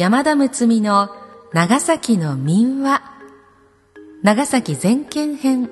[0.00, 1.10] 山田睦美の
[1.52, 3.02] 長崎の民話。
[4.22, 5.68] 長崎全県編。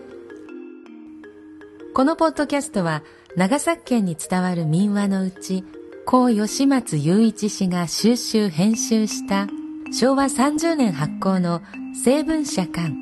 [1.94, 3.02] このポッドキャストは
[3.36, 5.64] 長崎県に伝わる民話のうち
[6.04, 9.46] 高吉松雄一氏が収集編集した
[9.98, 11.62] 昭和30年発行の
[12.04, 12.92] 成文社館。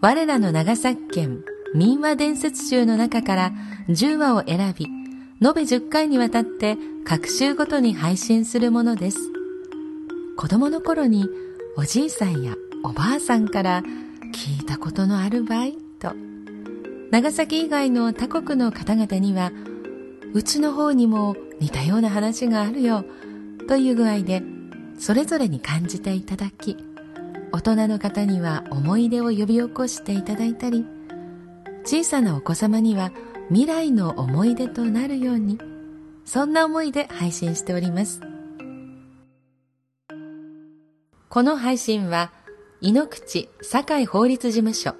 [0.00, 1.44] 我らの長崎県
[1.74, 3.52] 民話伝説集の中から
[3.90, 9.43] 10話を選び延べ10回にわたって各週ごとに配信するものです。
[10.36, 11.28] 子供の頃に
[11.76, 13.82] おじいさんやおばあさんから
[14.32, 16.12] 聞いたことのあるばいと。
[17.10, 19.52] 長崎以外の他国の方々には
[20.32, 23.04] うちの方にも似たような話があるよ
[23.68, 24.42] という具合で
[24.98, 26.76] それぞれに感じていただき
[27.52, 30.84] 大人の方には思い出を呼び起こしていただいたり
[31.84, 33.12] 小さなお子様には
[33.48, 35.60] 未来の思い出となるように
[36.24, 38.33] そんな思いで配信しております。
[41.34, 42.30] この配信は
[42.80, 44.94] 井ノ口堺法律事務所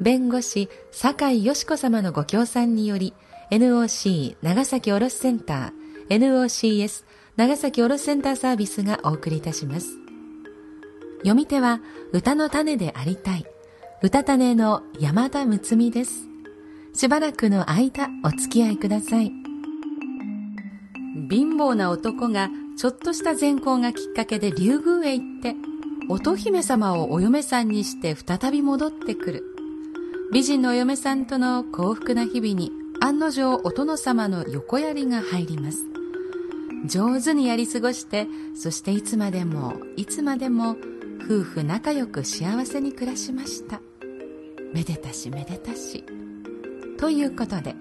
[0.00, 3.14] 弁護士堺よし子様のご協賛により
[3.50, 9.88] NOC 長崎卸センター NOCS 長崎卸センターサービスがお送りいたします。
[11.22, 11.80] 読み手は
[12.12, 13.44] 歌の種でありたい
[14.02, 16.28] 歌種の山田睦美です。
[16.94, 19.32] しばらくの間お付き合いください。
[21.28, 25.71] 貧乏な男がちょっとした善行がきっかけで竜宮へ行って
[26.08, 29.44] 乙姫様をお嫁さんにして再び戻ってくる。
[30.32, 35.84] 美人のお嫁さんとの幸福な日々に案の定お殿様の横槍が入ります。
[36.86, 40.76] 上手にやり過ごして、そしていつまでも、いつまでも
[41.24, 43.80] 夫婦仲良く幸せに暮らしました。
[44.72, 46.04] めでたしめでたし。
[46.98, 47.76] ということで、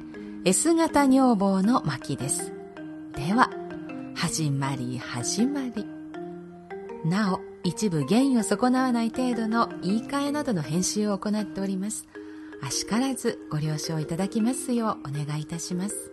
[0.45, 2.51] S 型女房の巻です。
[3.15, 3.49] では、
[4.15, 5.85] 始まり始まり。
[7.05, 12.07] なお、一部原意を損なわない程度の言い換えなどの編集を行っております。
[12.63, 16.11] あしからずご了承いただきますようお願いいたします。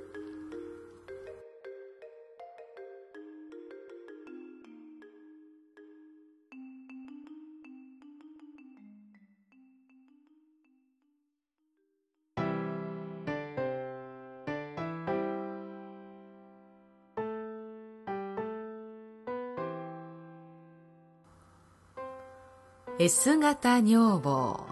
[23.01, 24.67] S 型女房。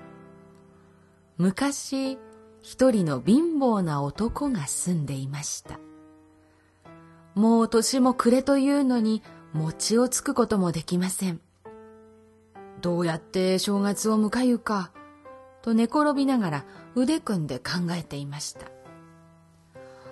[1.39, 2.19] 昔
[2.61, 5.79] 一人の貧乏な男が住んでいました。
[7.37, 9.23] もう年も暮れというのに
[9.53, 11.41] 餅をつくこともできません。
[12.83, 14.91] どうやって正月を迎えゆか
[15.63, 16.65] と寝転びながら
[16.97, 18.67] 腕組んで考えていました。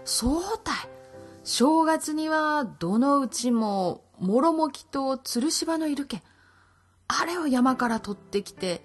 [0.05, 0.75] そうたい
[1.43, 6.23] 正月にはどのうちももろもきと吊るし場のいるけ
[7.09, 8.83] あれを山から取ってきて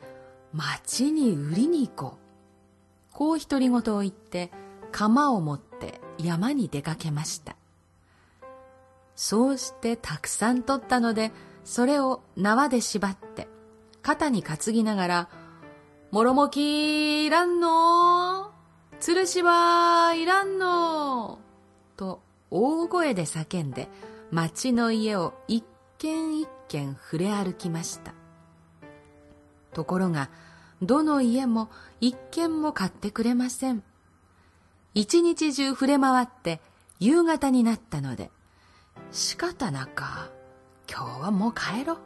[0.53, 2.19] 町に売りに行こう。
[3.13, 4.49] こう独り言を言って
[4.91, 7.55] 鎌を持って山に出かけました。
[9.15, 11.31] そうしてたくさん取ったので、
[11.65, 13.47] それを縄で縛って
[14.01, 15.29] 肩に担ぎながら、
[16.11, 18.51] もろもきいらんの
[18.99, 21.39] 吊るしはいらんの
[21.97, 23.87] と大声で叫んで
[24.31, 25.63] 町の家を一
[25.99, 28.13] 軒一軒触れ歩きました。
[29.73, 30.29] ところが
[30.81, 33.83] どの家も一軒も買ってくれません。
[34.93, 36.61] 一日中触れ回って
[37.01, 38.31] 夕方になったので
[39.11, 40.29] 仕方なか
[40.89, 41.97] 今日はもう帰ろう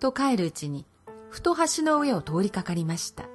[0.00, 0.84] と帰るうちに
[1.30, 3.26] ふと橋の上を通りかかりました。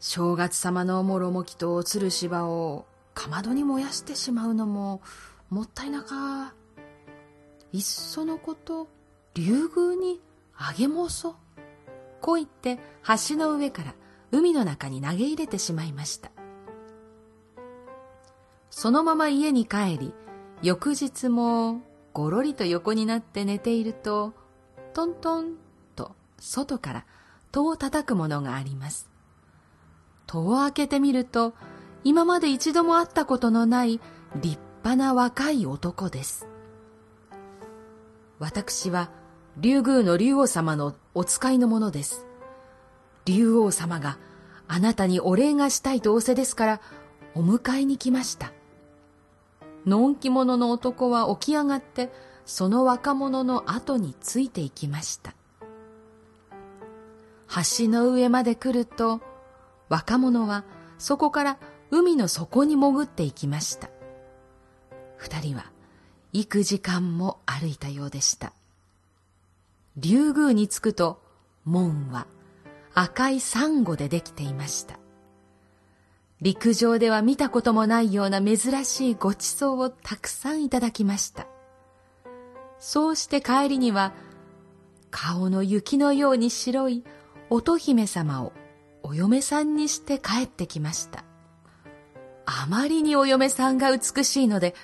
[0.00, 2.84] 正月様のおもろもきと吊るし場を
[3.14, 5.02] かまどに燃やしてしまうのも
[5.50, 6.52] もったいなか。
[7.72, 8.88] いっそのこと
[9.34, 10.20] 竜宮に
[10.56, 11.36] あげ申そ。
[12.20, 12.78] こう言って
[13.28, 13.94] 橋の上から
[14.32, 16.30] 海の中に投げ入れてしまいました。
[18.70, 20.14] そのまま家に帰り、
[20.62, 21.82] 翌日も
[22.12, 24.34] ごろりと横になって寝ていると、
[24.94, 25.54] トントン
[25.96, 27.06] と外から
[27.52, 29.08] 戸を叩くものがあります。
[30.26, 31.54] 戸を開けてみると、
[32.04, 34.00] 今まで一度も会ったことのない
[34.36, 36.49] 立派な若い男です。
[38.40, 39.10] 私は
[39.58, 42.24] 竜宮の竜王様のお使いのものです。
[43.26, 44.18] 竜王様が
[44.66, 46.80] あなたにお礼がしたいと仰せですから
[47.34, 48.52] お迎えに来ました。
[49.84, 52.10] のんき者の男は起き上がって
[52.46, 55.34] その若者の後についていきました。
[57.78, 59.20] 橋の上まで来ると
[59.90, 60.64] 若者は
[60.96, 61.58] そこから
[61.90, 63.90] 海の底に潜っていきました。
[65.18, 65.70] 二人は
[66.32, 68.52] 幾時間も歩いたようでした。
[69.96, 71.20] 竜宮に着くと
[71.64, 72.26] 門は
[72.94, 74.98] 赤いサンゴでできていました。
[76.40, 81.46] 陸上では見たこともないような珍しいごちそうをたくさんいただきました。
[82.78, 84.14] そうして帰りには、
[85.10, 87.04] 顔の雪のように白い
[87.50, 88.52] 乙姫様を
[89.02, 91.24] お嫁さんにして帰ってきました。
[92.46, 94.74] あまりにお嫁さんが美しいので、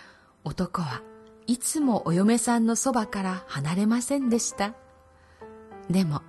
[0.45, 1.03] 男は
[1.47, 4.75] いつもお嫁さんのそばから離れませんでした。
[5.89, 6.23] でも、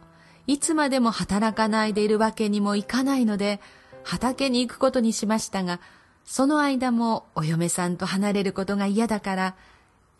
[0.45, 3.59] いつまでも働かないでいるわけにもいかないので、
[4.03, 5.79] 畑に行くことにしましたが、
[6.23, 9.55] その間もお嫁さんと離れることが嫌だから、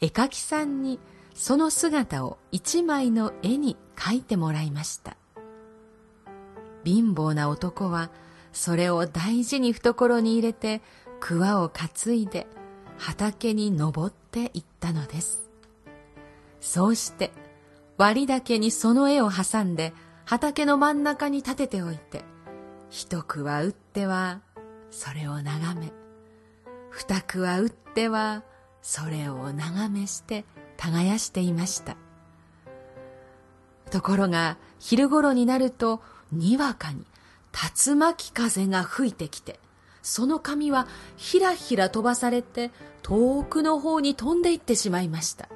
[0.01, 0.99] 絵描きさんに
[1.33, 5.15] その姿を一枚の絵に描いてもらいました。
[6.83, 8.09] 貧乏な男は
[8.53, 10.81] それを大事に懐に入れて
[11.19, 12.47] 桑を担いで
[12.97, 15.47] 畑に登っていったのです。
[16.59, 17.31] そうして
[17.97, 19.93] 割り竹にその絵を挟んで
[20.25, 22.23] 畑の真ん中に立てておいて
[22.89, 24.41] 一句は打っては
[24.91, 25.91] それを眺め
[26.91, 28.43] 二句は打っては
[28.81, 30.45] それを眺めして
[30.77, 31.95] 耕していました
[33.89, 36.01] ところが昼頃になると
[36.31, 37.05] にわかに
[37.85, 39.59] 竜巻風が吹いてきて
[40.07, 42.71] その紙はひらひら飛ばされて
[43.01, 45.49] 遠くの方に飛んでいってしまいました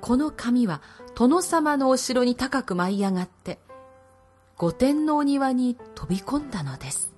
[0.00, 0.82] この紙は
[1.14, 3.58] 殿様のお城に高く舞い上がって
[4.58, 7.12] 御殿のお庭に飛び込んだのです。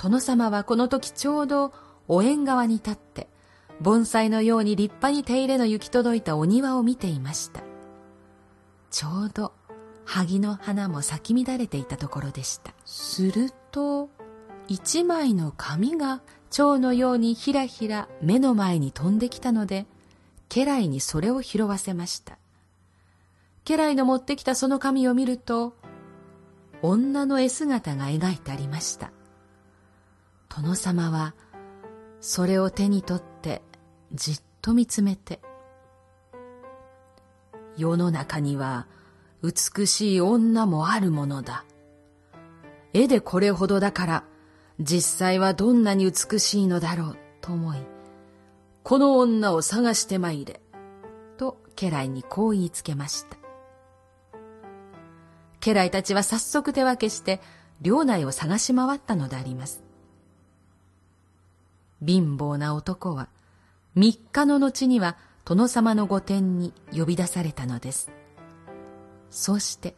[0.00, 1.72] 殿様はこの時ちょうど
[2.08, 3.28] お縁側に立って、
[3.80, 7.62] 盆栽のように立派に手入れの行き届いたお庭を見ていました。
[8.90, 9.52] ちょうど
[10.06, 12.72] 萩の花も咲き乱れていたところでした。
[12.86, 14.08] すると、
[14.68, 19.86] 一枚の紙が蝶のようにひらひら目の前に飛んできたので、
[20.48, 22.38] 家来にそれを拾わせました。
[23.64, 25.74] 家来の持ってきたその紙を見ると、
[26.82, 29.12] 女の絵姿が描いてありました。
[30.48, 31.34] 殿様は
[32.20, 33.62] それを手に取って
[34.12, 35.40] じっと見つめて、
[37.76, 38.86] 世の中には
[39.42, 41.64] 美しい女もあるものだ。
[42.92, 44.24] 絵でこれほどだから
[44.78, 47.78] 実際はどんなに美しいのだろうと思い、
[48.82, 50.60] この女を探してまいれ、
[51.38, 53.36] と家来にこう言いつけました。
[55.60, 57.40] 家来たちは早速手分けして
[57.80, 59.82] 領内を探し回ったのであります。
[62.04, 63.28] 貧乏な男は
[63.94, 68.10] 三日の後には殿様の御殿に呼び出されたのです。
[69.30, 69.94] そして、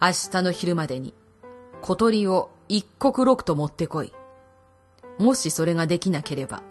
[0.00, 1.14] 明日の昼までに
[1.80, 4.14] 小鳥を一刻六と持ってこい。
[5.18, 6.62] もしそれができなければ、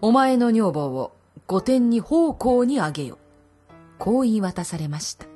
[0.00, 1.12] お前の女房を
[1.46, 3.18] 御殿に奉公にあげよ。
[3.98, 5.26] こう言い渡されました。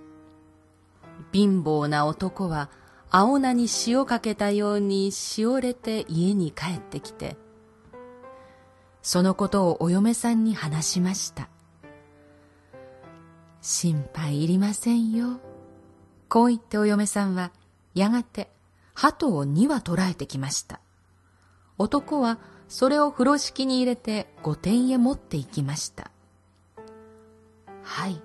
[1.32, 2.68] 貧乏な男は
[3.10, 7.36] 青菜に塩かけたようにしおれて家に帰ってきて、
[9.02, 11.48] そのことをお嫁さんに話しました。
[13.60, 15.38] 心配いりませんよ。
[16.28, 17.52] こう言ってお嫁さんは、
[17.94, 18.50] やがて
[19.02, 20.78] 鳩を2羽捕らえてきました。
[21.76, 22.38] 男は
[22.68, 26.12] それを風呂敷に入れて御殿へ持って行きました。
[27.82, 28.22] はい、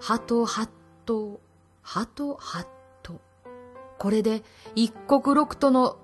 [0.00, 1.40] 鳩、鳩、
[1.82, 2.66] ハトハッ
[3.02, 3.20] ト。
[3.98, 4.42] これで
[4.74, 5.98] 一国六都の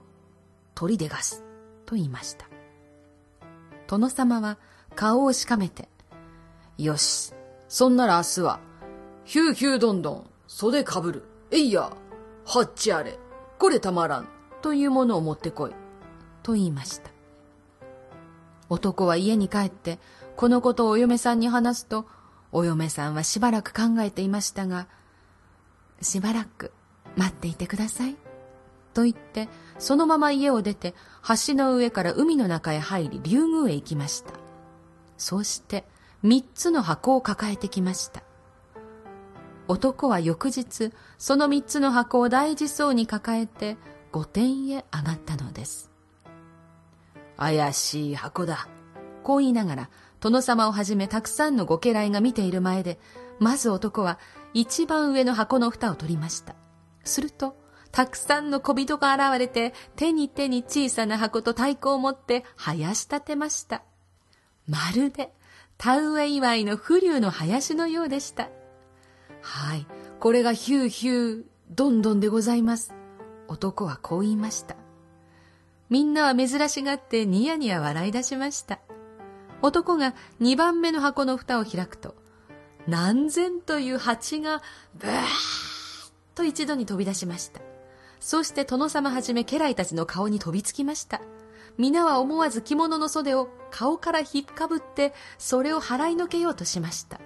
[0.75, 1.43] 鳥でがす。
[1.87, 2.45] と言いました。
[3.87, 4.59] 殿様は
[4.95, 5.88] 顔をしかめて、
[6.76, 7.33] よし、
[7.67, 8.61] そんなら明日は、
[9.25, 11.97] ヒューヒューどんどん、袖かぶる、えいや、
[12.45, 13.19] はっちあれ、
[13.59, 14.29] これたまらん、
[14.63, 15.73] というものを持ってこい、
[16.43, 17.11] と言いました。
[18.69, 19.99] 男は家に帰って、
[20.37, 22.07] このことをお嫁さんに話すと、
[22.53, 24.89] お嫁さんはしばらく考えていましたが、
[26.03, 26.73] しばらく
[27.17, 28.17] 待っていてください。
[28.93, 29.49] と言って、
[29.79, 30.95] そのまま家を出て、
[31.47, 34.33] 橋の上から海の中へ入り、竜宮へ行きました。
[35.19, 35.87] そうして、
[36.23, 38.23] 三つの箱を抱えてきました。
[39.68, 43.76] 男は翌日、その三つの箱を大事そうに抱えて、
[44.12, 45.90] 御殿へ上がったのです。
[47.37, 48.68] 怪しい箱だ。
[49.23, 52.99] こう言いながら、殿様をはじめたくさんのご家来が見ている前で、
[53.38, 54.18] まず男は
[54.54, 56.54] 一番上の箱の蓋を取りました。
[57.04, 57.56] すると、
[57.92, 63.82] たくさんの小人が現れて、手に手に小さな箱と太鼓を持って生やし立てました。
[64.68, 65.32] まるで、
[65.78, 68.49] 田植え祝いの風流の林のようでした。
[69.47, 69.87] はい、
[70.19, 72.95] これがヒューヒュー、どんどんでございます。
[73.49, 74.76] 男はこう言いました。
[75.88, 78.81] みんなは珍しがってニヤニヤ笑い出しました。
[79.62, 82.15] 男が二番目の箱の蓋を開くと、
[82.87, 84.62] 何千という蜂が
[84.95, 85.26] ブワーッ
[86.37, 87.61] と一度に飛び出しました
[88.21, 91.21] そして殿様はじめ家来たちの顔に飛びつきました
[91.79, 97.21] 皆は思わず着物の袖を顔から引っかぶってそれを払いのけようとしました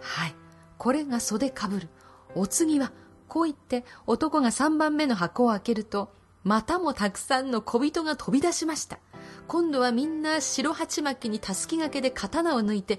[0.00, 0.34] はい
[0.78, 1.88] これが袖かぶる
[2.34, 2.92] お次は
[3.28, 6.12] こう言って男が三番目の箱を開けると
[6.44, 8.98] またもたくさんの小人が飛び出しました
[9.46, 12.98] 今度はみんな白鉢巻きにたすきがけで刀を抜いて、へ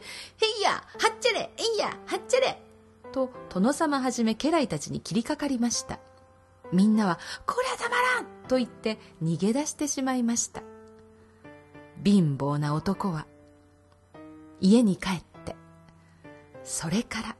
[0.59, 0.81] いや、は
[1.13, 2.61] っちゃれ、えいや、はっちゃれ、
[3.11, 5.99] と殿様はじめ家来たちに切りかかりました。
[6.71, 10.63] みんなは、こりゃたまらんと言って逃げ出してしまいました。
[12.03, 13.27] 貧乏な男は、
[14.61, 15.55] 家に帰って、
[16.63, 17.35] それから、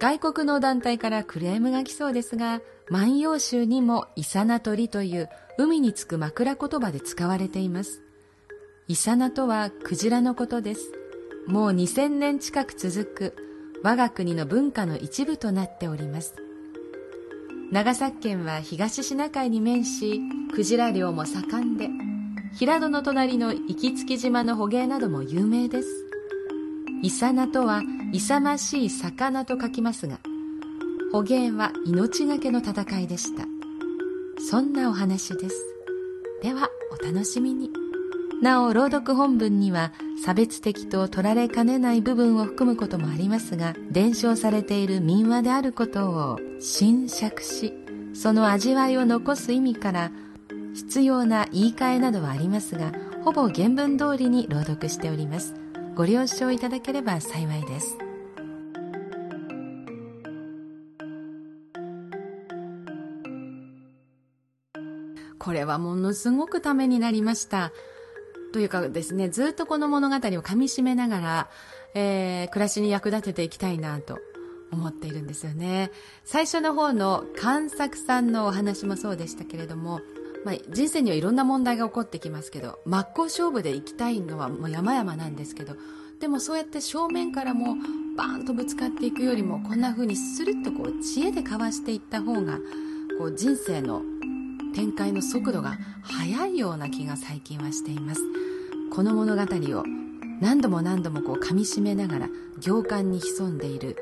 [0.00, 5.28] 外国の団体からクレームが来そうですが万葉集にもイサナトリという
[5.58, 8.02] 海につく枕言葉で使われています。
[8.88, 10.90] イサナとはクジラのことです。
[11.46, 13.36] もう2000年近く続く
[13.84, 16.34] 我が国の文化の一部となっております。
[17.70, 20.20] 長崎県は東シナ海に面し、
[20.54, 21.88] クジラ漁も盛んで、
[22.56, 26.09] 平戸の隣の行きつき島の捕鯨なども有名です。
[27.02, 30.18] イサナとは勇ましい魚と書きますが、
[31.12, 33.44] 捕鯨は命がけの戦いでした。
[34.50, 35.56] そんなお話です。
[36.42, 37.70] ではお楽しみに。
[38.42, 39.92] なお朗読本文には
[40.24, 47.74] 差別的と取られかねない部分を含むこともありますが伝承されている民話であることを新釈し
[48.14, 50.10] その味わいを残す意味から
[50.72, 52.92] 必要な言い換えなどはありますが
[53.24, 55.59] ほぼ原文通りに朗読しております。
[56.00, 57.98] ご了承いただければ幸いです
[65.38, 67.70] これはものすごくためになりました。
[68.54, 71.50] というかですね、ずっとこの物語をかみしめながら、
[71.94, 74.20] えー、暮らしに役立てていきたいなと
[74.72, 75.90] 思っているんですよね。
[76.24, 80.00] 最初の方の関作さんのお話もそうでしたけれども、
[80.44, 85.74] まあ、人生にはいろんな問題が起こってきますけど、真っ向勝負で行きたいのはもう山々なんですけど、
[86.20, 87.76] でもそうやって正面からも
[88.16, 92.58] バーンとぶつかっていくよりも、こんな風にスルッとこう知恵でかわしていった方が、
[93.18, 94.02] こう人生の
[94.74, 98.22] 展開の速度が速いような気が最近はしています。
[98.90, 99.84] この物語を
[100.40, 102.28] 何度も何度もこう噛みしめながら
[102.58, 103.96] 行間に潜んでいる、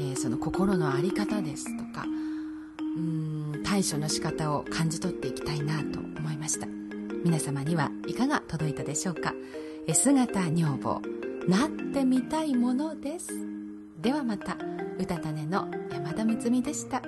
[0.00, 2.04] えー、その心の在り方ですとか
[2.96, 3.33] うん
[3.64, 6.68] 対処の仕方を感じ取っていきたいなと思いました。
[7.24, 9.34] 皆様にはいかが届いたでしょうか？
[9.92, 11.02] 姿女房
[11.48, 13.30] なってみたいものです。
[14.00, 14.56] ではまた
[14.98, 17.02] うたたねの山田睦美でした。